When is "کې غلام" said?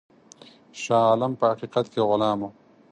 1.93-2.39